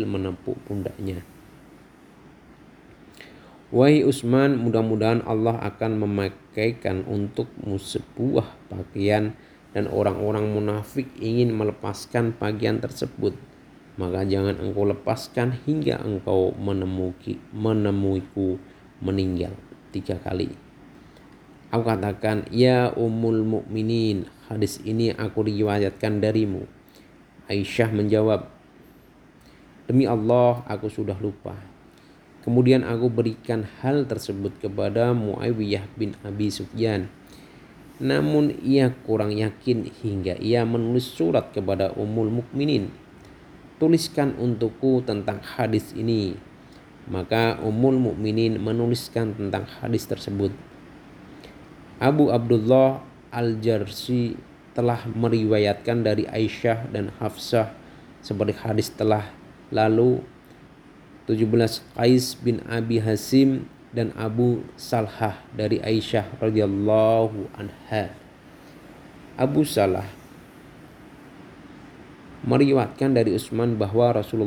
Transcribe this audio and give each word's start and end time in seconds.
menepuk 0.00 0.56
pundaknya. 0.64 1.20
Wahai 3.72 4.04
Usman, 4.04 4.60
mudah-mudahan 4.60 5.24
Allah 5.24 5.56
akan 5.60 6.04
memakaikan 6.04 7.08
untukmu 7.08 7.80
sebuah 7.80 8.44
pakaian 8.68 9.32
dan 9.72 9.88
orang-orang 9.88 10.52
munafik 10.52 11.08
ingin 11.16 11.56
melepaskan 11.56 12.36
pakaian 12.36 12.80
tersebut. 12.80 13.32
Maka 13.96 14.24
jangan 14.24 14.56
engkau 14.60 14.88
lepaskan 14.88 15.56
hingga 15.68 16.00
engkau 16.00 16.52
menemuki, 16.56 17.40
menemuiku 17.52 18.60
meninggal 19.00 19.52
tiga 19.92 20.16
kali. 20.20 20.52
Aku 21.72 21.88
katakan, 21.88 22.44
Ya 22.52 22.92
Ummul 22.92 23.48
Mukminin, 23.48 24.28
hadis 24.52 24.84
ini 24.84 25.16
aku 25.16 25.48
riwayatkan 25.48 26.20
darimu. 26.20 26.68
Aisyah 27.48 27.88
menjawab, 27.88 28.52
Demi 29.92 30.08
Allah, 30.08 30.64
aku 30.72 30.88
sudah 30.88 31.20
lupa. 31.20 31.52
Kemudian 32.40 32.80
aku 32.80 33.12
berikan 33.12 33.68
hal 33.84 34.08
tersebut 34.08 34.56
kepada 34.56 35.12
Muawiyah 35.12 35.84
bin 36.00 36.16
Abi 36.24 36.48
Sufyan. 36.48 37.12
Namun 38.00 38.56
ia 38.64 38.96
kurang 39.04 39.36
yakin 39.36 39.92
hingga 40.00 40.40
ia 40.40 40.64
menulis 40.64 41.12
surat 41.12 41.52
kepada 41.52 41.92
Ummul 41.92 42.32
Mukminin. 42.32 42.88
Tuliskan 43.76 44.32
untukku 44.40 45.04
tentang 45.04 45.44
hadis 45.44 45.92
ini. 45.92 46.40
Maka 47.12 47.60
Ummul 47.60 48.00
Mukminin 48.00 48.64
menuliskan 48.64 49.36
tentang 49.36 49.68
hadis 49.84 50.08
tersebut. 50.08 50.56
Abu 52.00 52.32
Abdullah 52.32 53.04
Al-Jarsi 53.28 54.40
telah 54.72 55.04
meriwayatkan 55.04 56.00
dari 56.00 56.24
Aisyah 56.24 56.88
dan 56.88 57.12
Hafsah 57.20 57.76
seperti 58.24 58.56
hadis 58.56 58.88
telah 58.88 59.41
lalu 59.72 60.20
17 61.26 61.80
Qais 61.96 62.36
bin 62.38 62.60
Abi 62.68 63.00
Hasim 63.00 63.66
dan 63.92 64.12
Abu 64.16 64.64
Salhah 64.76 65.40
dari 65.56 65.80
Aisyah 65.80 66.40
radhiyallahu 66.40 67.48
anha. 67.56 68.12
Abu 69.36 69.64
Salah 69.64 70.06
meriwayatkan 72.42 73.14
dari 73.14 73.32
Utsman 73.38 73.78
bahwa 73.78 74.18
Rasulullah 74.18 74.40